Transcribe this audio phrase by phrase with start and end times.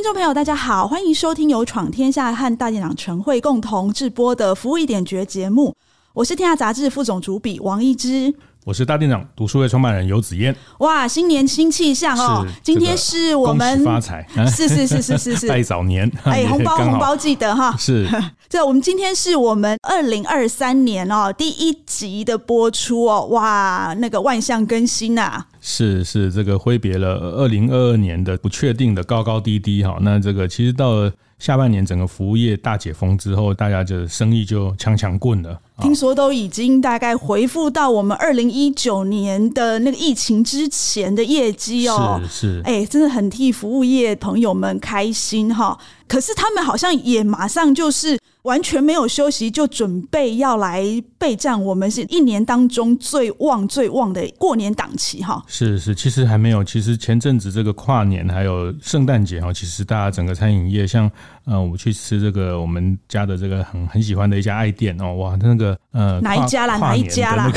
[0.00, 5.76] 听众朋友，大家好，欢迎收听由闯天下和大电长晨会共同制播的《服务一点绝》节目。
[6.14, 8.34] 我是天下杂志副总主笔王一之。
[8.70, 10.54] 我是大店长读书会创办人游子嫣。
[10.78, 12.46] 哇，新年新气象哦！
[12.62, 17.74] 今天是我们发财， 是是是是是是 拜早年，哎，红包 红包记得哈。
[17.76, 18.08] 是，
[18.48, 25.46] 这我们今天是我们二零二三年哦第一集的播出哦，哇，那个万象更新呐、啊。
[25.60, 29.98] 是是，这个挥别了二零二二年的不确定的高高低低哈。
[30.02, 35.58] 那这个其实到了下半年，整个服务业大解封之后，大家就生意就强强棍了。
[35.80, 45.76] 听说都已经大概回复到我们二零一九年的那个疫情之前的业绩哦，是是，哎，真的很替服务业朋友们开心哈。
[46.06, 50.84] 可是他们好像也马上就是完全没有休息，就准备要来
[51.16, 55.42] 备战我们是一年当中最旺最旺的过年档期哈。
[55.46, 61.10] 是是，其实还没有，其实前阵子这个跨年还有圣诞节哈，其实大家整个餐饮业像。
[61.50, 66.78] 呃，我去吃这个我们家的这个很很喜欢的一家爱店哦，哇，那个呃，哪一家啦？
[66.78, 67.50] 哪一家啦？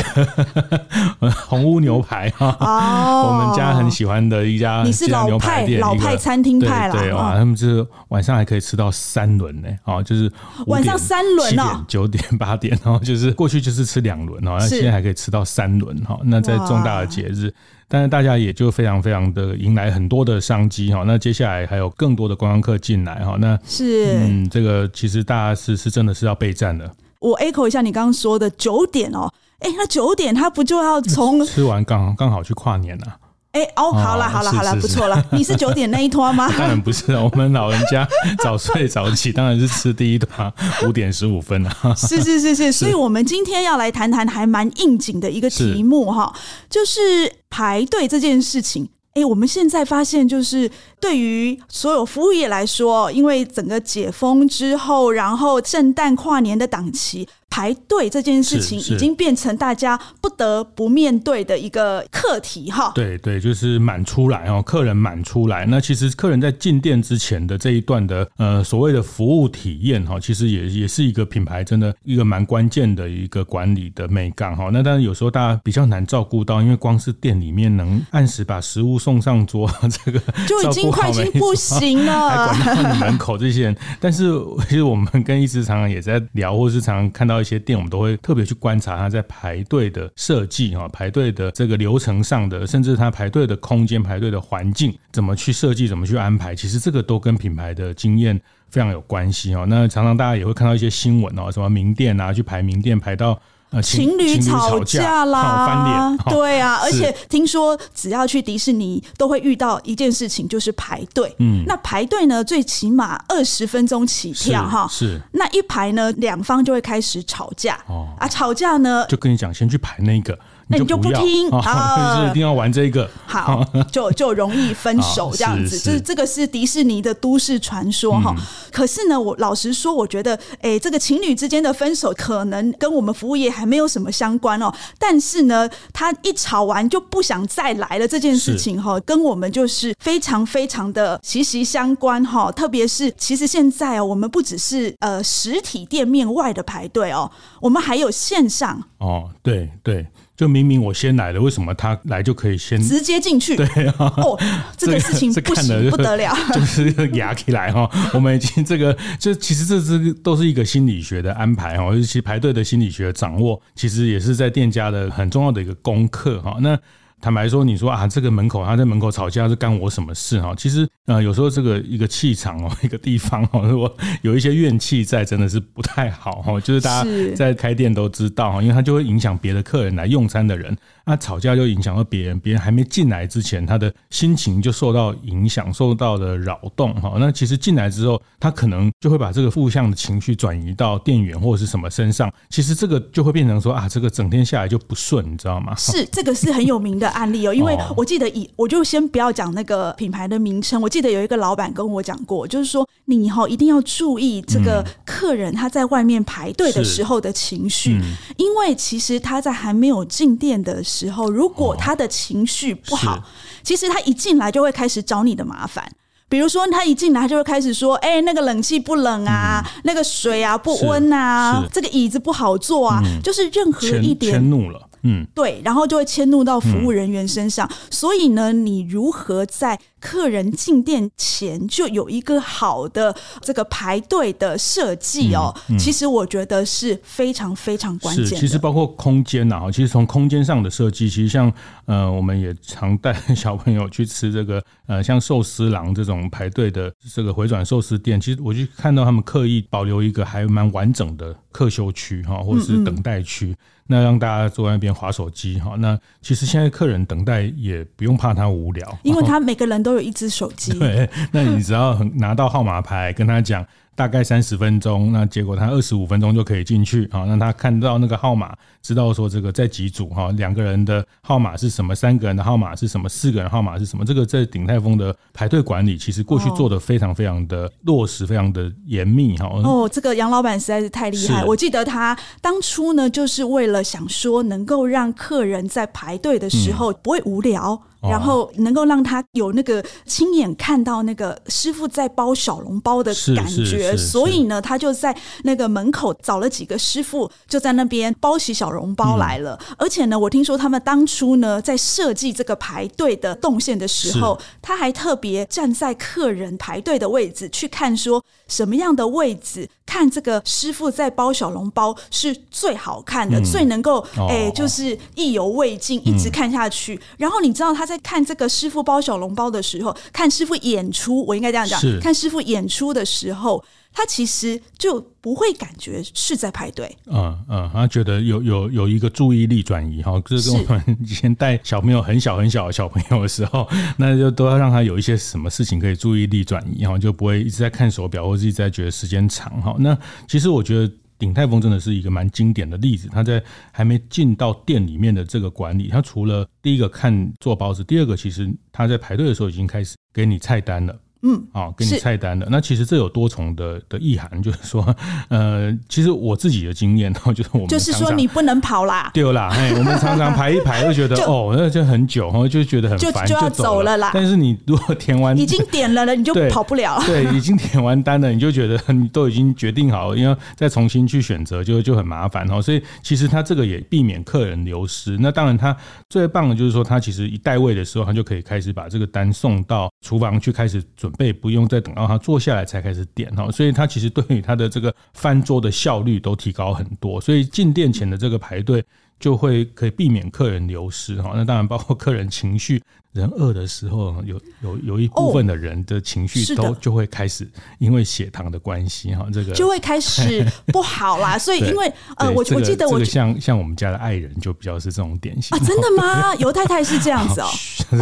[1.19, 10.31] 那个 红屋牛排哈，哦， 我们家很喜欢的一家，你是老派老派餐厅派啦，对哇，他们就是晚上还可以吃到三轮呢，哦，就是
[10.65, 17.53] 晚上三轮哦，九点八点，然后就是过去就是吃两轮哦，那现在还可以吃到三轮哈，那在重大的节日。
[17.93, 26.91] 但是大家也就非常非常的迎来很多的商机哈，那接下来还有更多的观光客进来哈，那是嗯，这个其实大家是是真的是要备战的。
[27.19, 33.17] 我 echo 一下你刚刚说的九点哦，哎，那九点他不就要从吃完刚刚好去跨年了？
[33.51, 35.23] 哎哦，好了好了好了，不错了。
[35.31, 36.49] 你是九点那一托吗？
[36.57, 38.07] 当然不是，我们老人家
[38.41, 40.51] 早睡早起，当然是吃第一摊，
[40.87, 41.93] 五点十五分啊。
[41.95, 46.33] 是是是是，所以我们今天要来谈谈还蛮应景的一个题目哈，
[46.67, 48.89] 就是排队这件事情。
[49.13, 50.67] 哎，我们现在发现，就是
[50.99, 57.29] 对于所有服务业来说，因为整个解封之后，然后圣诞跨年的档期。
[57.53, 62.91] 排队这件事情已经变成大家不得不面对的一个课题哈。
[62.95, 65.63] 对对，就是满出来哦，客人满出来。
[65.63, 74.71] 那其实客人在进店之前的这一段的呃所谓的服务体验哈，其实也也是一个品牌真的一个蛮关键的一个管理的美感哈。
[74.73, 79.69] 那当然有时候大家比较难照顾到，因为光是店里面能按时把食物送上桌，
[80.03, 83.77] 这个就已经快已经不行了， 还管到你门口这些人。
[83.99, 84.31] 但是
[84.67, 87.42] 其实我们跟一直常常也在聊，或是常常看到。
[87.43, 99.65] 一些店，我们都会特别去观察它在排队的设计啊，排队的这个流程上的，甚至它排队的空间、排队的环境怎么去设计、怎么去安排，其实这个都跟品牌的经验非常有关系哦。
[99.69, 103.39] 那常常大家也会看到一些新闻哦，什么名店啊，去排名店排到。
[103.81, 111.35] 情侣吵架啦，翻脸，对啊，而且听说只要去迪士尼都会遇到一件事情，就是排队。
[111.39, 114.87] 嗯，那排队呢，最起码二十分钟起跳哈。
[114.89, 117.77] 是，那一排呢，两方就会开始吵架。
[117.87, 120.37] 哦，啊，吵架呢，就跟你讲，先去排那个。
[120.67, 122.15] 那你就不听啊？
[122.15, 125.77] 就是一定要玩这个，好，就 就容易分手这样子。
[125.77, 128.33] 就是这个是迪士尼的都市传说哈。
[128.71, 134.73] 可是呢，我老实说，我觉得，哎，这个情侣之间的分手可能跟我们服务业还没有什么相关哦。
[134.97, 142.51] 但是呢，他一吵完就不想再来了这件事情哈，跟我们就是非常非常的息息相关哈。
[142.51, 147.29] 特别是，其实现在哦，我们不只是呃实体店面外的排队哦，
[147.59, 150.07] 我们还有线上哦，对对。
[150.35, 153.55] 就明明我先来了，为什么他来就可以先直接进去？
[153.55, 154.39] 对啊，哦，
[154.75, 157.89] 这个事情不行，不得了， 就是压起来哈。
[158.13, 166.57] 我们已经这个，这其实这是都是一个心理学的安排哈，尤其排队的心理学掌握，其实也是在店家的很重要的一个功课哈。
[166.61, 166.79] 那。
[167.23, 170.53] 坦白说，你说啊，这个门口他在门口吵架是干我什么事哈？
[170.57, 176.59] 其实呃，有时候这个一个气场哦， 一个地方哦，如果有一些怨气在，真的是不太好哈。
[176.59, 180.75] 就是大家在开店都知道哈，因为他就会影响别的客人来用餐的人。
[181.05, 187.13] 那吵架就影响到别人，别人还没进来之前，他的心情就受到影响，受到了扰动哈。
[187.19, 192.31] 那其实进来之后，他可能就会把这个负向的情绪转移到店员或者是什么身上。
[192.49, 195.75] 其实这个就会变成说啊，这个整天下来就不顺，你知道吗？
[195.75, 197.13] 是这个是很有名的。
[197.13, 207.99] 案例哦， 因为我记得以我就先不要讲那个品牌的名称，我记得有一个老板跟我讲过，就是说你以后一定要注意这个客人他在外面排队的时候的情绪，
[208.37, 213.23] 因为其实他在还没有进店的时候，如果他的情绪不好，
[213.63, 215.83] 其实他一进来就会开始找你的麻烦。
[216.29, 227.67] 比如说，他一进来，他就会开始说：“哎、欸，那个冷气不冷啊，嗯、那个水啊不温啊，这个椅子不好坐啊，嗯、就是任何一点迁怒了。”嗯，对，然后就会迁怒到服务人员身上。
[227.69, 235.55] 嗯、所以呢，你如何在客人进店前就有一个好的这个排队的设计哦？
[235.69, 238.35] 嗯嗯、其实我觉得是非常非常关键的。
[238.35, 241.49] 其实包括空间呐，其实从空间上的设计，其实像
[241.85, 253.55] 呃，我们也常带小朋友去吃这个 呃，像寿司郎这种排队的这个回转寿司店，其实我就看到他们刻意保留一个还蛮完整的客休区哈，或者是等待区。
[253.85, 260.73] 那让大家坐在那边划手机哈，那其实现在客人等待也不用怕他无聊，因为他每个人都有一只手机。
[260.77, 263.65] 对，那你只要拿到号码牌，跟他讲。
[263.95, 267.25] 大概三十分钟，那结果他二十五分钟就可以进去啊。
[267.25, 268.51] 让他看到那个号码，
[268.81, 274.03] 知道说这个在几组哈，两个人的号码是什么，三个人的号码是什么，四个人号码是什么。
[274.03, 279.45] 这个在鼎泰丰的排队管理，其实过去做的非常非常的落实，非常的严密哈。
[279.63, 281.45] 哦，这个杨老板实在是太厉害。
[281.45, 287.79] 我记得他当初呢，就是为了想说能够让客人在排队的时候不会无聊。
[288.03, 299.57] 然后能够让他有那个亲眼看到那个师傅在包小笼包的感觉，所以呢，他就在那个门口找了几个师傅，就在那边包起小笼包来了。
[299.69, 316.95] 嗯、而且呢，我听说他们当初呢，在设计这个排队的动线的时候，他还特别站在客人排队的位置去看，说什么样的位置看这个师傅在包小笼包是最好看的，嗯、最能够哎，就是意犹未尽，一直看下去。
[316.95, 317.99] 嗯、然后你知道他在。
[318.03, 323.63] 看这个师傅包小笼包的时候，看师傅演出，我应该这样讲：看师傅演出的时候，
[323.93, 326.97] 他其实就不会感觉是在排队。
[327.05, 339.75] 嗯嗯，他觉得有有有一个注意力转移哈，就是跟我们以前带小朋友很小很小的小朋友的时候，那就都要让他有一些什么事情可以注意力转移哈，就不会一直在看手表或者一直在觉得时间长哈。
[339.79, 339.97] 那
[340.27, 340.91] 其实我觉得。
[341.19, 343.41] 鼎泰丰真的是一个蛮经典的例子，他在
[343.71, 350.93] 还没进到店里面的这个管理，他除了第一个看做包子，第二个其实他在排队的时候已经开始给你菜单了。
[351.23, 352.45] 嗯，啊，给你菜单的。
[352.51, 354.95] 那其实这有多重的的意涵，就是说，
[355.29, 364.11] 呃，其实我自己的经验，然 后就是我们就是说你不能跑啦，对啦，哎，我们常常排一排， 会觉得哦，那就很久，然后就觉得很烦，就要走了啦。
[364.13, 367.01] 但是你如果填完，已经点了了，你就跑不了。
[367.05, 372.61] 对，已经填完单了，你就觉得你都已经决定好了，因为再重新去选择就就很麻烦哦。
[372.61, 375.17] 所以其实他这个也避免客人流失。
[375.21, 375.73] 那当然，他
[376.09, 388.83] 最棒的就是说，他其实一带位的时候，他就可以开始把这个单送到厨房去开始准备，不用再等到他坐下来才开始点哈，所以他其实对于他的这个翻桌的效率都提高很多，所以进店前的这个排队
[389.19, 391.31] 就会可以避免客人流失哈。
[391.35, 392.81] 那当然包括客人情绪。
[393.13, 401.37] 人饿的时候，有有有一部分的人的情绪都就会开始，因为血糖的关系哈，这个就会开始不好啦。
[401.37, 406.33] 所以因为呃，我我记得我像像我们家的爱人就比较是这种典型啊，真的吗？
[406.37, 407.47] 尤太太是这样子哦，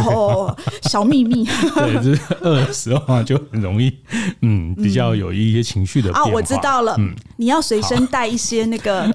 [0.08, 1.44] 哦，小秘密，
[1.76, 3.94] 对，就是饿的时候就很容易，
[4.40, 9.14] 嗯，比较有一些情绪的啊，我知道了，嗯，你要随身带一些那个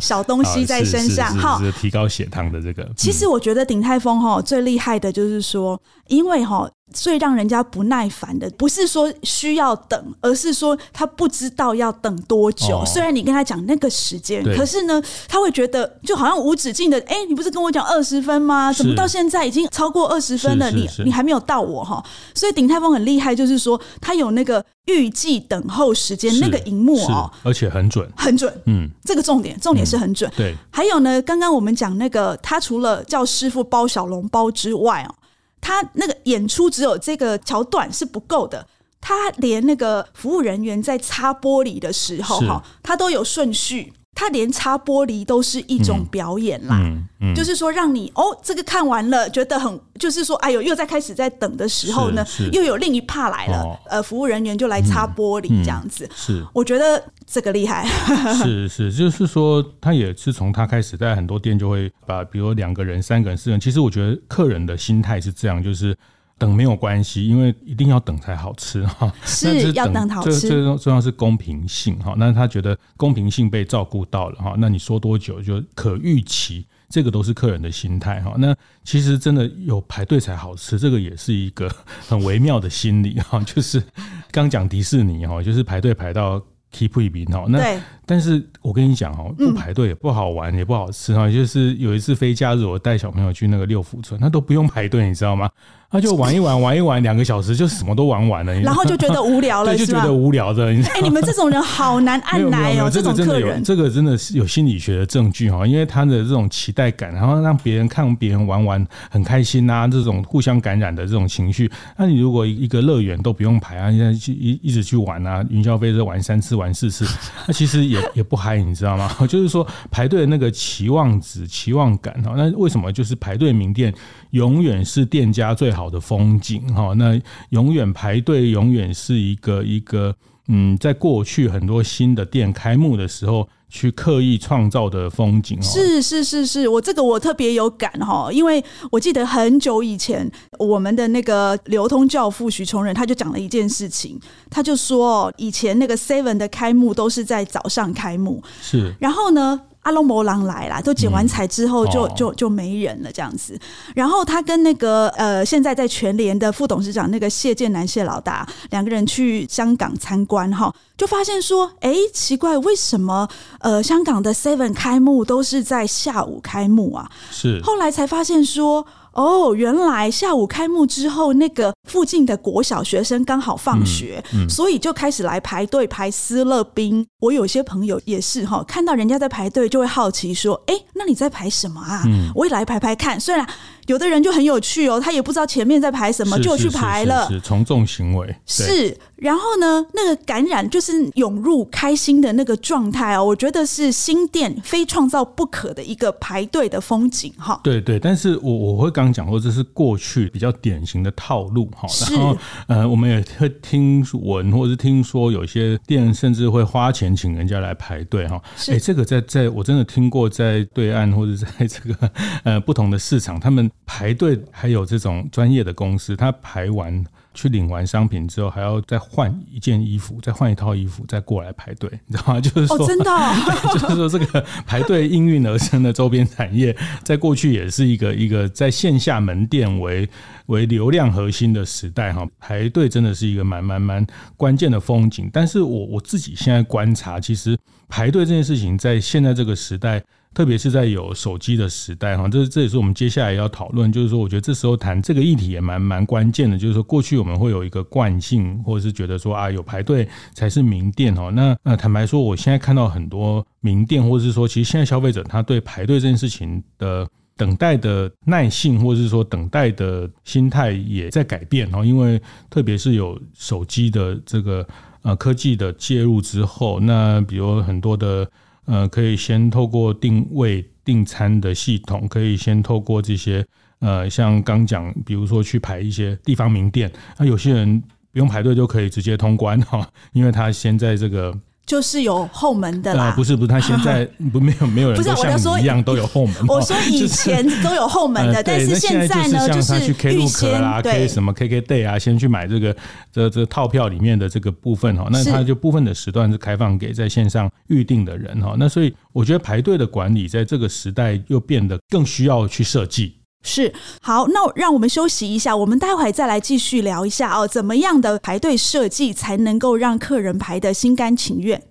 [0.00, 2.90] 小东西在身上，好，提高血糖的这个。
[2.96, 5.36] 其实我觉得鼎泰丰哈最厉害的就是。
[5.36, 12.80] 是说，因为哈，最让人家不耐烦的，不是说需要等，而是说他不知道要等多久。
[12.86, 16.98] 虽然你跟他讲那个时间，可是呢，他会觉得就好像无止境的。
[17.08, 18.72] 哎，你不是跟我讲二十分吗？
[18.72, 20.70] 怎么到现在已经超过二十分了？
[20.70, 22.02] 你你还没有到我哈。
[22.34, 28.62] 所以鼎泰丰很厉害，就是说他有那个预计等候时间那个荧幕哦，而且很准，很准。
[28.66, 30.30] 嗯，这个重点重点是很准。
[30.36, 35.14] 对，还有呢，刚刚我们讲那个，他除了叫师傅包小笼包之外哦。
[35.60, 38.66] 他那个演出只有这个桥段是不够的，
[39.00, 43.92] 他连那个服务人员在擦玻璃的时候哈，他都有顺序。
[44.18, 56.08] 他连擦玻璃都是一种表演啦，嗯嗯嗯、就是说让你哦，这个看完了觉得很，就是说哎呦，又在开始在等的时候呢，又有另一 part 来了，哦、呃，服务人员就来擦玻璃这样子。
[56.16, 57.86] 是，我觉得这个厉害。
[58.42, 65.94] 是是，就是说他也是从他开始，在很多店就会把，比如两个人、三个人、四个人，其实我觉得客人的心态是这样，就是。
[66.38, 69.10] 等没有关系，因为一定要等才好吃 哈。
[69.24, 72.14] 是要等好吃，最最重要是公平性哈。
[72.18, 74.54] 那他觉得公平性被照顾到了哈。
[74.58, 78.34] 那你说多久就可预期，这个都是客人的心态哈。
[78.36, 81.70] 那其实真的有排队才好吃，这个也是一个
[82.06, 83.40] 很微妙的心理 哈。
[83.40, 83.82] 就是
[84.30, 86.38] 刚讲迪士尼哈，就是排队排到
[86.70, 87.46] keep 一笔哈。
[87.48, 91.30] 那但是我跟你讲哈，不排队也不好玩，也不好吃哈。
[91.30, 95.48] 就是有一次非假日，我带小朋友去那个六福村，他都不用排队，你知道吗？
[95.90, 100.66] 他就玩一玩，玩一玩，两个小时就什么都玩完了，然后就觉得无聊了， 对，就觉得无聊的。
[100.66, 111.70] 哎、欸，你们这种人好难按耐哦，这种客人，这个真的是有心理学的证据哈，因为他的这种期待感，然后让别人看别人玩玩很开心啊，这种互相感染的这种情绪。
[111.96, 117.06] 那你如果一个乐园都不用排啊，现在去一一直去玩啊，云霄飞车玩三次玩四次，
[117.46, 119.08] 那其实也也不嗨，你知道吗？
[119.28, 123.94] 就是说排队的那个期望值、期望感哈，那为什么就是排队名店
[124.32, 126.66] 永远是店家最好的风景？
[126.74, 130.14] 哈，那永远排队，永远是一个一个
[130.48, 135.60] 嗯，在过去很多新的店开幕的时候，去刻意创造的风景。
[135.60, 144.18] 是是是是，我这个我特别有感哈，因为我记得很久以前，我们的那个流通教父许崇仁他就讲了一件事情，
[144.48, 153.56] 他就说以前那个 Seven 的开幕都是在早上开幕，是，然后呢，阿龙摩狼来啦，都剪完彩之后就、就就没人了这样子。
[153.94, 163.28] 然后他跟那个呃，现在在全联的副董事长那个谢建南谢老大两个人去香港参观哈，就发现说，哎，奇怪，为什么
[163.60, 167.08] 呃香港的 Seven 开幕都是在下午开幕啊？
[167.30, 168.84] 是，后来才发现说。
[169.16, 177.04] 哦，原来下午开幕之后，那个附近的国小学生刚好放学，嗯嗯、所以就开始来排队排斯乐冰。
[177.20, 182.02] 我有些朋友也是哈，看到人家在排队，就会好奇说：“哎，那你在排什么啊？
[182.06, 183.46] 嗯、我也来排排看。”虽然。
[183.86, 187.28] 有的人就很有趣哦，他也不知道前面在排什么，就去排了。
[187.28, 188.34] 是从众行为。
[188.44, 197.60] 是，然后呢，那个感染就是涌入开心的那个状态哦，我觉得是新店非创造不可的一个排队的风景哈。
[197.62, 201.88] 对对，但是我我会刚刚讲过，这是过去比较典型的套路哈。
[202.10, 208.42] 然后呃，我们也会听闻或者是听说有些店甚至会花钱请人家来排队哈。
[208.68, 212.10] 哎，这个在在我真的听过，在对岸或者在这个
[212.44, 213.70] 呃不同的市场，他们。
[213.84, 217.04] 排队还有这种专业的公司，他排完
[217.34, 222.40] 去领完商品之后，还要再换一件衣服，再换一套衣服，再过来排队，你知道吗？
[222.40, 230.08] 就是说，哦、真的、哦， 就是说，这个排队应运而生的周边产业，在过去也是一个一个在线下门店为
[230.46, 232.26] 为流量核心的时代哈。
[232.40, 234.04] 排队真的是一个蛮蛮蛮
[234.36, 235.30] 关键的风景。
[235.32, 237.56] 但是我我自己现在观察，其实
[237.88, 240.02] 排队这件事情，在现在这个时代。
[240.36, 243.90] 特别是在有手机的时代，哈，这这也是我们接下来要讨论。
[243.90, 246.58] 就是说，我觉得这时候谈这个议题也蛮蛮关键的。
[246.58, 251.30] 就是说，过去我们会有一个惯性，或者是觉得说啊，有排队才是名店哦。
[251.30, 261.82] 那那坦白说，我现在看到很多名店，或者是说，其实现在消费者他对排队这件事情的等待的耐性，或者是说等待的心态也在改变哦。
[261.82, 264.68] 因为特别是有手机的这个
[265.00, 268.30] 呃科技的介入之后，那比如很多的。
[268.66, 273.44] 呃，可以先透过定位订餐的系统，可以先透过这些
[273.80, 277.82] 呃，像刚讲，比如说去排一些地方名店，那有些人
[278.12, 281.36] 不用排队就可以直接通关哈，因为他先在这个。
[281.66, 286.34] 就是有后门的啦，不是不是，他现在 不没有没有人都像你一样都有后门。
[286.46, 292.76] 我说以前都有后门的，但是现在呢，就是他去 Klook 啦，K 什么 KKday 啊，先去买这个
[293.12, 303.16] 这这套票里面的这个部分哈，那他就部分的时段是开放给在线上预定的人哈，那所以我觉得排队的管理在这个时代又变得更需要去设计。
[303.48, 303.72] 是，
[304.02, 311.62] 好，那让我们休息一下，我们待会再来继续聊一下哦，怎么样的排队设计才能够让客人排的心甘情愿？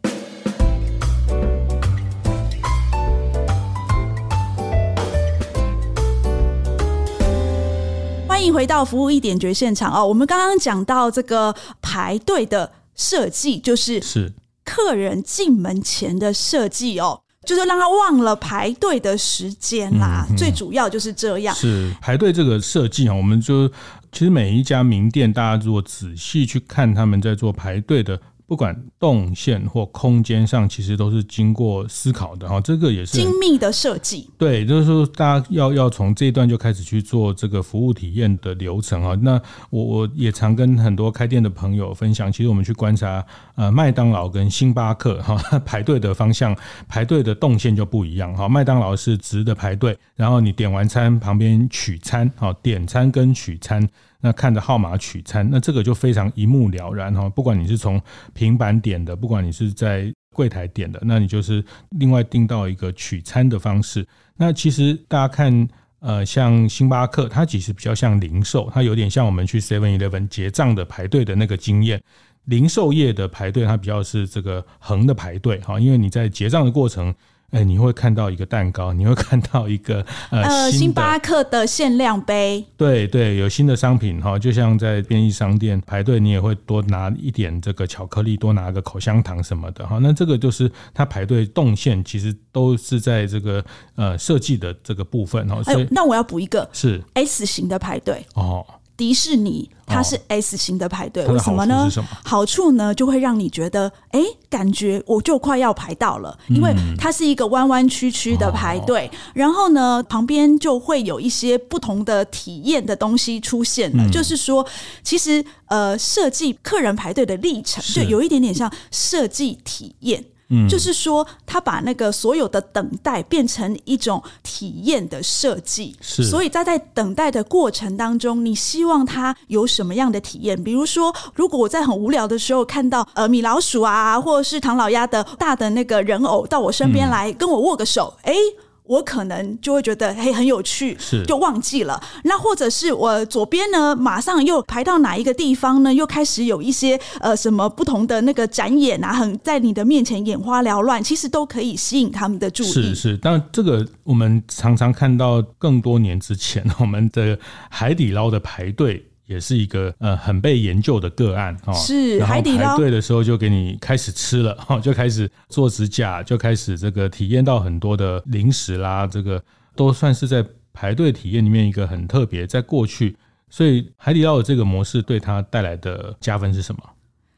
[8.26, 14.32] 欢迎回到服务一点绝现场哦，我们刚刚讲到这个排队的设计，就是是
[14.64, 17.25] 客人进门前的设计哦。
[17.46, 21.56] 就是让他忘了排队的时间啦，嗯嗯、最主要就是这样。
[21.56, 23.68] 是排队这个设计啊，我们就
[24.12, 28.20] 其实每一家名店，大家如果仔细去看他们在做排队的。
[28.48, 32.62] 不管动线或空间上，其实都是经过思考的哈。
[32.62, 34.30] 这个也是精密的设计。
[34.38, 39.18] 对，就是说大家要要从这一段就开始去做这个服务体验的流程啊。
[39.22, 43.26] 那我我也常跟很多开店的朋友分享，其实我们去观察
[43.56, 45.36] 呃麦当劳跟星巴克哈
[45.66, 46.56] 排队的方向，
[46.88, 48.48] 排队的动线就不一样哈。
[48.48, 53.88] 麦当劳是直的排队，然后你点完餐旁边取餐，好点餐跟取餐。
[54.22, 57.30] 那看着号码取餐，那这个就非常一目了然哈。
[57.30, 58.02] 不管你是从
[58.36, 61.64] 平板点的，不管你是在柜台点的，那你就是
[61.98, 64.06] 另外订到一个取餐的方式。
[64.36, 65.68] 那其实大家看，
[66.00, 72.00] 呃，像星巴克，它其实比较像零售，它有点像我们去 Seven Eleven 结账的排队的那个经验。
[72.44, 77.16] 零售业的排队，它比较是这个横的排队哈，因为你在结账的过程。
[77.52, 82.66] 哎，你会看到一个蛋糕，你会看到一个呃，呃星巴克的限量杯。
[82.76, 90.00] 对对，有新的商品哈，就像在便利商店排队，你也会多拿一点这个巧克力，多拿个口香糖什么的哈。
[90.02, 93.64] 那这个就是它排队动线，其实都是在这个
[93.96, 95.64] 呃设计的这个部分哈。
[95.64, 98.66] 所以，那我要补一个是 S 型的排队哦。
[98.98, 101.90] 迪士尼它是 S 型的排队，哦，为什么呢？
[102.24, 114.66] 好处呢，就会让你觉得，哎，感觉我就快要排到了，因为它是一个弯弯曲曲的排队，嗯，然后呢，旁边就会有一些不同的体验的东西出现了，嗯，就是说，
[115.04, 120.24] 其实呃，设计客人排队的历程，就有一点点像设计体验。
[120.50, 126.24] 嗯，就是说，他把那个所有的等待变成一种体验的设计，是。
[126.24, 130.62] 所以，他在等待的过程当中，你希望他有什么样的体验？
[130.64, 138.65] 比如说，如果我在很无聊的时候看到呃米老鼠啊，或者是唐老鸭的大的那个人偶到我身边来跟我握个手，哎、嗯。
[138.88, 142.02] 我可能就会觉得嘿很有趣，是就忘记了。
[142.24, 145.94] 那或者是我左边呢，马上又排到哪一个地方呢？
[145.94, 152.68] 又开始有一些呃什么不同的那个展演啊，很在你的面前眼花缭乱，其实都可以吸引他们的注意。
[152.68, 157.38] 是是，但这个我们常常看到更多年之前我们的
[157.70, 159.06] 海底捞的排队。
[159.26, 169.44] 也是一个呃很被研究的个案哈，是海底捞排队的时候就给你开始吃了哈， 就开始做指甲，就开始这个体验到很多的零食啦，这个
[169.76, 172.46] 都算是在排队体验里面一个很特别。
[172.46, 173.18] 在过去，
[173.50, 176.82] 所以海底捞的这个模式对它带来的加分是什么？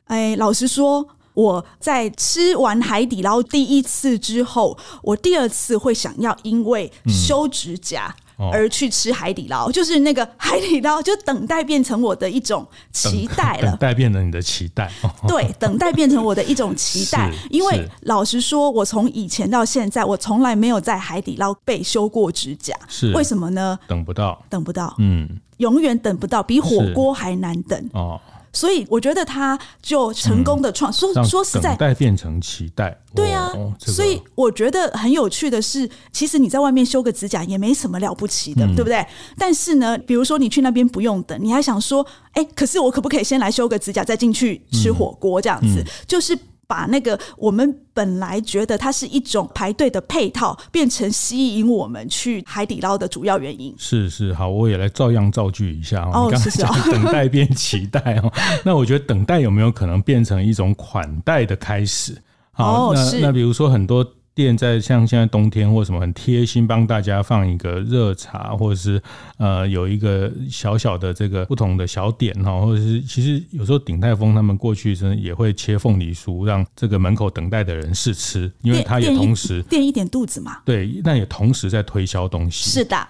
[0.06, 8.16] 哎，老实说，我在吃完海底捞第一次之后，我第二次会想要因为修指甲。
[8.40, 13.72] 嗯而去吃海底捞，就是那个海底捞，就等待变成我的一种期待了。
[13.72, 14.92] 等待变成你的期待，
[15.28, 17.32] 对，等待变成我的一种期待。
[17.50, 22.76] 因为老实说，我从以前到现在，我从来没有在海底捞被修过指甲。
[22.88, 23.78] 是为什么呢？
[23.88, 28.22] 等不到，等不到，嗯，永远等不到，比火锅还难等哦。
[28.58, 33.94] 所以我觉得他就成功的创、嗯、说说实在，等待变成期待，对啊、哦这个。
[33.94, 39.06] 所以我觉得很有趣的是，其实你在外面修个指甲也没什么了不起的，嗯、对不对？
[39.38, 45.86] 但是呢，比如说你去那边不用等，你还想说，哎，可是我可不可以先来修个指甲，再进去吃火锅这样子？
[46.08, 46.36] 就是。
[46.68, 53.74] 把那个我们本来觉得它是一种排队的配套，变成吸引我们去海底捞的主要原因。
[53.78, 56.26] 是是，好，我也来照样造句一下哦。
[56.26, 58.32] 你刚才讲等待变期待哦，
[58.66, 62.16] 那我觉得等待有没有可能变成一种款待的开始？
[62.52, 64.06] 好，那那比如说很多。
[64.38, 69.02] 店在像现在冬天或什么很贴心帮大家放一个热茶，或者是
[69.38, 80.60] 呃有一个小小的这个不同的小点哈，或者是其实有时候鼎泰丰他们过去真的也会切凤梨酥让这个门口等待的人试吃，因为他也同时垫一点肚子嘛。
[80.64, 82.70] 对，那也同时在推销东西。
[82.70, 83.08] 是的，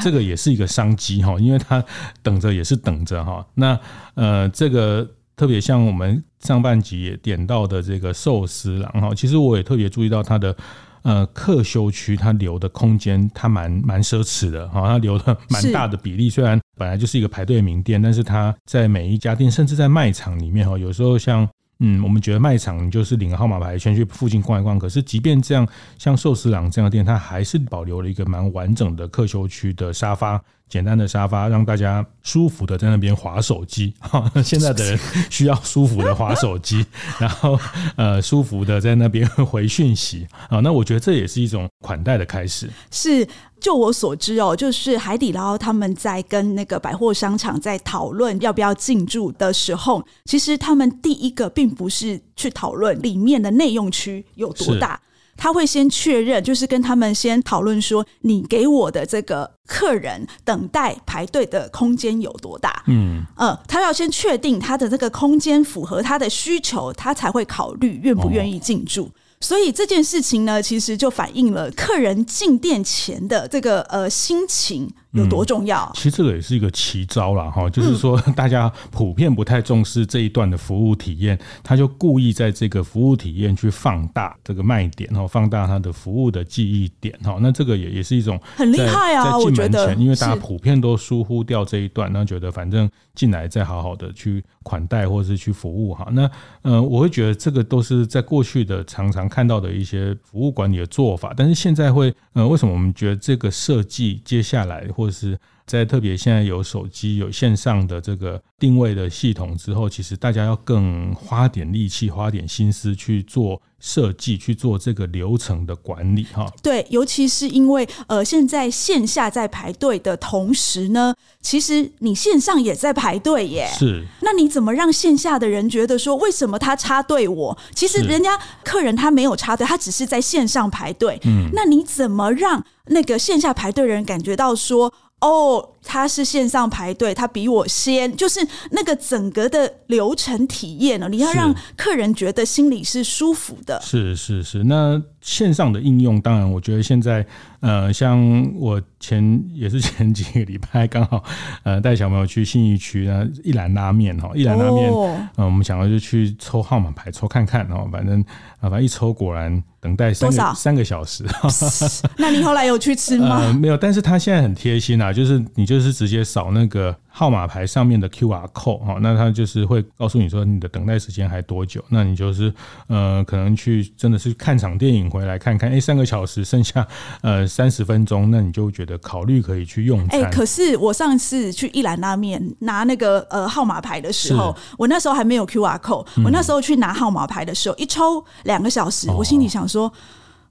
[0.00, 1.84] 这个也是一个商机哈，因为他
[2.22, 3.44] 等着也是等着哈。
[3.54, 3.76] 那
[4.14, 5.04] 呃这个。
[5.38, 10.54] 特别像我们上半集也点到的这个寿司郎哈，其实我也特别注意到它的
[11.02, 16.28] 呃客休区，它留的空间它蛮蛮奢侈的哈，它留了蛮大的比例。
[16.28, 21.48] 虽然本来就是一个排队名店，但是它在每一家店，甚至在卖场里面哈，有时候像
[21.78, 24.76] 嗯，我们觉得卖场你就是领个号码牌先去附近逛一逛。
[24.76, 25.64] 可是即便这样，
[25.96, 30.42] 像寿司郎这样的店，它还是保留了一个蛮完整的客休区的沙发。
[30.68, 33.94] 简单的沙发，让大家舒服的在那边划手机。
[34.44, 34.98] 现在的人
[35.30, 36.84] 需要舒服的划手机，
[37.18, 37.58] 然后
[37.96, 40.60] 呃舒服的在那边回讯息啊。
[40.60, 42.68] 那我觉得这也是一种款待的开始。
[42.90, 43.26] 是，
[43.60, 55.00] 就我所知哦，就是海底捞他们在跟那个百货商场在讨论要不要进驻的时候，其实他们第一个并不是去讨论里面的内用区有多大。
[55.38, 62.82] 他会先确认，就是跟他们先讨论说，你给我的这个客人等待排队的空间有多大？
[62.88, 69.04] 嗯，呃，他要先确定他的这个空间符合他的需求，他才会考虑愿不愿意进驻。
[69.04, 69.10] 哦。
[69.40, 74.92] 所以这件事情呢，其实就反映了客人进店前的这个呃心情。
[75.12, 75.84] 有多重要？
[75.86, 96.30] 嗯、其实这个也是一个奇招啦，哈，就是说 大家普遍不太重视这一段的服务体验，他就故意在这个服务体验去放大这个卖点，哈，放大他的服务的记忆点，哈，那这个也也是一种很厉害啊，我觉得，因为大家普遍都疏忽掉这一段，那觉得反正进来再好好的去款待或者是去服务，哈，那
[96.62, 116.50] 呃，我会觉得这个都是在过去的常常看到的一些服务管理的做法，但是现在会，呃，为什么我们觉得这个设计接下来或者是在特别现在有手机有线上的这个定位的系统之后，其实大家要更花点力气、花点心思去做设计、去做这个流程的管理哈。
[116.62, 123.68] 对，尤其是因为呃，现在线下在排队的同时呢，其实你线上也在排队耶。
[123.78, 127.58] 是，那你怎么让线下的人觉得说，为什么他插队我？
[127.74, 131.20] 其实人家客人他没有插队，他只是在线上排队。
[131.24, 134.94] 嗯，那你怎么让那个线下排队人感觉到说？
[135.20, 143.80] 哦，他是线上排队，他比我先，就是那个整个的流程体验呢，你要让客人觉得心里是舒服的。
[143.80, 147.24] 是是是，那线上的应用，当然，我觉得现在，
[147.60, 151.24] 呃，像我前也是前几个礼拜刚好，
[151.62, 158.20] 呃，带小朋友去信义区呢，一兰拉面哈，一兰拉面，嗯、呃，我们想要就去抽号码牌，抽看看哦，反正
[158.60, 159.62] 啊，反正一抽果然。
[159.80, 161.24] 等待三个三个小时，
[162.18, 163.36] 那你后来有去吃吗？
[163.42, 166.96] 呃，没有，但是他现在很贴心啊，就是你就是直接扫那个。
[167.10, 172.54] 号码牌上面的 QR code 哈，那它就是会告诉你说你的等待时间还多久，那你就是
[172.86, 176.86] 呃可能去真的是看场电影回来看看，哎、欸、三个小时剩下
[177.22, 180.20] 呃三十分钟，那你就觉得考虑可以去用餐。
[180.20, 189.92] 哎、欸，可是我上次去一兰拉面拿那个呃号码牌的时候，我那时候还没有 QR code，我那时候去拿号码牌的时候，一抽两个小时，我心里想说。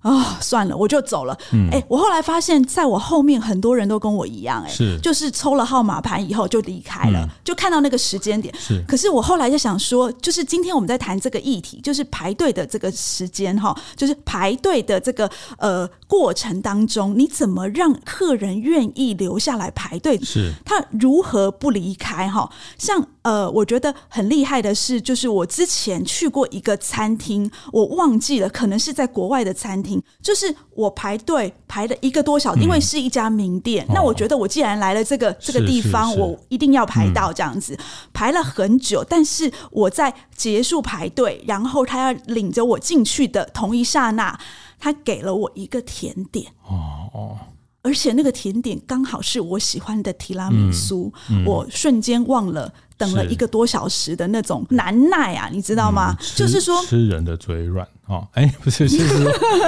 [0.08, 1.34] 啊、哦，算了，我就走了。
[1.34, 8.54] 哎、嗯欸，我后来发现，在我后面很多人都跟我一样、欸，哎，是，就是抽了号码牌以后就离开了，嗯、就看到那个时间点。
[8.58, 20.18] 是，可是我后来就想说，就是今天我们在谈这个议题，就是排队的这个时间哈，就是排队的这个呃过程当中，你怎么让客人愿意留下来排队？
[20.22, 22.30] 是，他如何不离开？
[22.30, 23.06] 哈，像。
[23.28, 33.86] 呃，我觉得很厉害的是，就是我之前去过一个餐厅，我忘记了，可能是在国外的餐厅，就是我排队排了一个多小时，因为是一家名店。
[33.90, 37.78] 嗯、那我觉得我既然来了这个这个地方，我一定要排到这样子，
[38.14, 39.04] 排了很久。
[39.08, 44.40] 但是我在结束排队，然后他要领着我进去的同一刹那，
[44.80, 46.48] 他给了我一个甜点。
[46.68, 47.38] 哦哦。
[47.84, 56.14] 而且那个甜点刚好是我喜欢的提拉米苏，嗯嗯、我瞬间忘了等了一个多小时的那种难耐啊，你知道吗？
[56.20, 59.26] 嗯、就是说吃人的嘴软哦，哎，不是，就是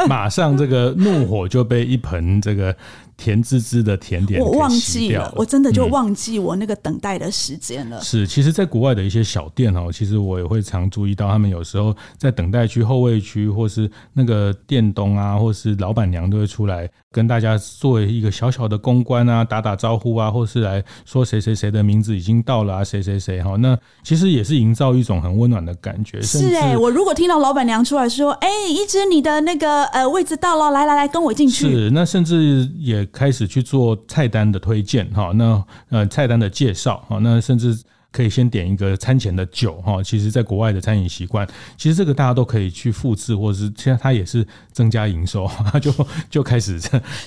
[0.07, 2.75] 马上这个怒火就被一盆这个。
[3.19, 8.01] 甜滋滋的甜点，我忘记了，我真的就忘记我那个等待的时间了。
[8.01, 23.57] 是，其实，在国外的一些小店哦，其实我也会常注意到，他们有时候在等待区、后卫区，或是那个店东啊，或是老板娘都会出来跟大家做一个小小的公关啊，打打招呼啊，或是来说谁谁谁的名字已经到了啊，谁谁谁哈。
[23.57, 26.21] 那其实也是营造一种很温暖的感觉。
[26.21, 33.08] 是哎，我如果听到老板娘出来说：“哎，一直你的那个呃位置到了，来来来，跟我进去。”是，那甚至也。
[33.11, 37.77] 开始去做菜单的推荐哈，那呃菜单的介绍哈，那甚至。
[38.11, 45.47] 可以先点一个餐前的酒哈，其实，在国外的餐饮习惯，其实这个大家都可以去复制，或者是现在它也是增加营收，
[45.79, 45.93] 就
[46.29, 46.79] 就开始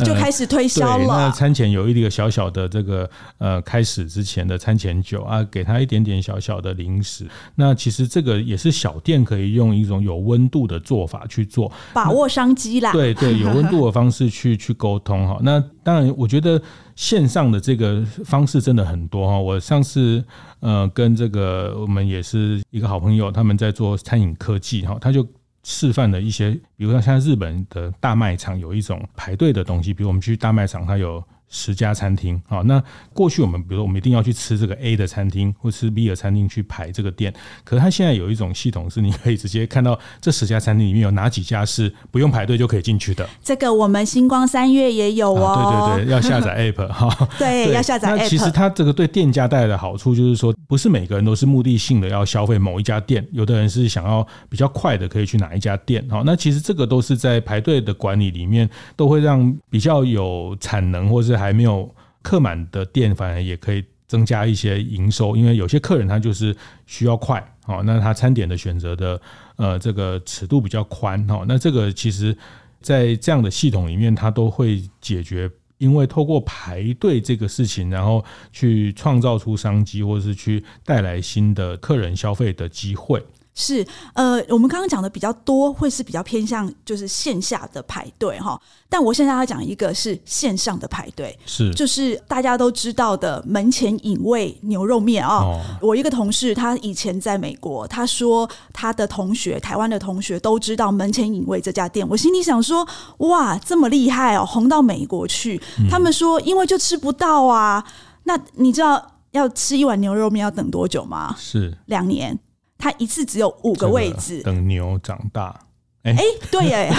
[0.04, 1.06] 就开始推销了。
[1.06, 7.28] 那餐前有一个小小的这个呃，开始之前的餐前酒啊，给他一点点小小的零食。
[7.54, 12.90] 那其实这个也是小店可以用一种有温度的做法去做，把握商机啦。
[12.92, 15.38] 对对，有温度的方式去去沟通哈。
[15.42, 16.60] 那当然，我觉得。
[16.96, 20.24] 线上的这个方式真的很多哈，我上次
[20.60, 25.26] 呃跟这个我们也是一个好朋友，他们在做餐饮科技哈，他就
[25.62, 31.22] 示范了一些，比如说像日本的大卖场有一种排队的东西，比如我们去大卖场，它有。
[31.54, 37.30] 十家餐厅，好，那过去我们比如说我们一定要去吃这个 A 的餐厅或吃 B 的餐厅去排这个店，
[37.62, 43.28] 可是它现在有一种系统是你可以直接看到这十家餐厅里面有哪几家是不用排队就可以进去的。
[43.42, 45.44] 这个我们星光三月也有哦。
[45.44, 47.28] 啊、对对对， 要下载 App 哈。
[47.38, 48.28] 对，要下载 App。
[48.30, 56.02] 其实它这个对店家带来的好处就是说，不是每个人都是目的性的要消费某一家店，有的人是想要比较快的可以去哪一家店。
[56.08, 61.41] 好，那其实这个都是在排队的管理里面都会让比较有产能或是。
[61.42, 69.20] 还没有客满的店，反而也可以增加一些营收，因为有些客人他就是需要快，好，那他餐点的选择的
[69.56, 72.36] 呃这个尺度比较宽，哦，那这个其实
[72.80, 83.20] 在这样的系统里面，它都会解决因为透过排队这个事情，然后去创造出商机，或者是去带来新的客人消费的机会。
[83.54, 88.58] 是，呃，我们刚刚讲的比较多，会是比较偏向就是线下的排队哈。
[88.88, 95.44] 但我现在要讲一个是线上的排队，是，就是大家都知道的门前隐味牛肉面啊。
[95.44, 102.06] 哦，我一个同事，他以前在美国，他说他的同学，台湾的同学都知道门前隐味这家店。
[102.08, 102.86] 我心里想说，
[103.18, 105.60] 哇，这么厉害哦，红到美国去。
[105.78, 105.88] 嗯。
[105.90, 107.84] 他们说，因为就吃不到啊。
[108.24, 111.36] 那你知道要吃一碗牛肉面要等多久吗？
[111.38, 112.38] 是两年。
[112.82, 115.56] 它一次只有五个位置，等牛长大。
[116.02, 116.92] 哎、欸欸，对耶，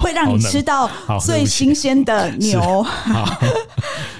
[0.00, 0.90] 会让你吃到
[1.24, 2.84] 最新鲜的牛。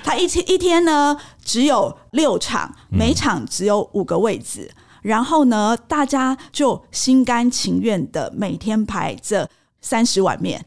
[0.04, 10.64] 它一天一天呢只有六场，每场只有五个位置，嗯，然后呢，大家就心甘情愿的每天排这三十碗面。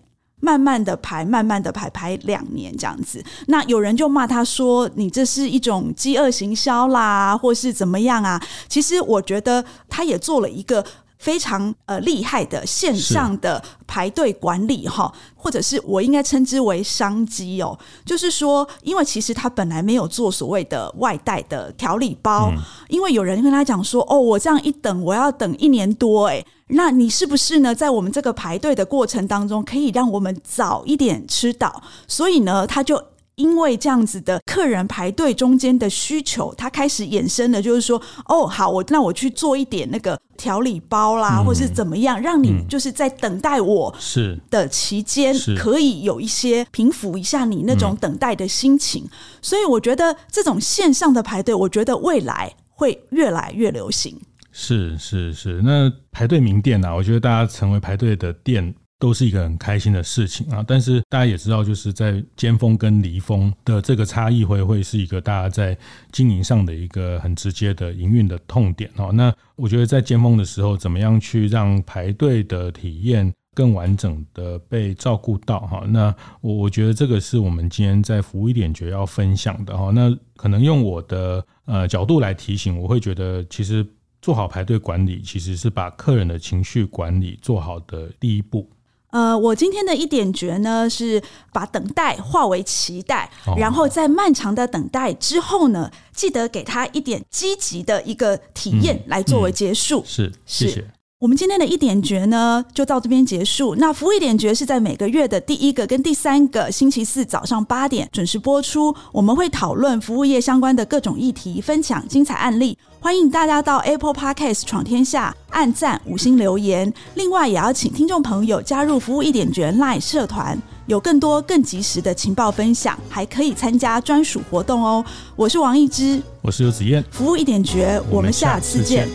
[0.49, 3.23] 慢慢的排，慢慢的排，排两年这样子。
[3.45, 10.83] 那有人就骂他说：“你这是一种饥饿行销啦，或是怎么样啊？”其实我觉得他也做了一个
[11.19, 17.77] 非常呃厉害的线上的排队管理哈，或者是我应该称之为商机哦。
[18.03, 22.57] 就是说，因为其实他本来没有做所谓的外带的调理包，嗯，
[22.87, 26.43] 因为有人跟他讲说：“哦，我这样一等，我要等一年多。”诶。
[26.69, 27.73] 那你是不是呢？
[27.73, 31.81] 在我们这个排队的过程当中，可以让我们早一点吃到？
[32.07, 33.03] 所以呢，他就
[33.35, 49.09] 因为这样子的客人排队中间的需求，他开始衍生的，就是说，哦，好，我那我去做一点那个调理包啦，嗯、或是怎么样，让你就是在等待我是的期间，可以有一些平抚一下你那种等待的心情。
[49.41, 54.19] 所以我觉得这种线上的排队，我觉得未来会越来越流行。
[54.51, 60.65] 是是是，那排队名店啊，我觉得大家成为排队的店都是一个很开心的事情啊。
[60.67, 65.77] 但是大家也知道，就是在尖峰跟离峰的这个差异会会是一个大家在
[66.11, 69.11] 经营上的一个很直接的营运的痛点哦。
[69.13, 75.83] 那我觉得在尖峰的时候，怎么样去让排队的体验更完整的被照顾到哈？
[75.87, 79.91] 那我我觉得这个是我们今天在服务一点觉要分享的哈。
[79.93, 83.85] 那可能用我的呃角度来提醒，我会觉得其实。
[84.21, 88.69] 做好排队管理，其实是把客人的情绪管理做好的第一步。
[89.11, 91.19] 呃，我今天的一点诀呢，是
[91.51, 100.01] 把等待化为期待，哦，然后在漫长的等待之后呢，记得给他一点积极的一个体验来作为结束。
[100.01, 100.87] 嗯嗯、是，谢谢。
[101.19, 103.75] 我们今天的一点诀呢，就到这边结束。
[103.75, 108.95] 那服务一点诀是在每个月的第一个跟第三个星期四早上八点准时播出。
[109.11, 112.77] 我们会讨论服务业相关的各种议题，分享精彩案例。
[113.01, 116.93] 欢迎大家到 Apple Podcast 闯天下按赞五星留言。
[117.15, 125.03] 另外，也要请听众朋友加入服务一点诀 Line 社团，有更多更及时的情报分享，还可以参加专属活动哦。
[125.35, 129.09] 我是王一之，我是游子燕，服务一点诀，我们下次见。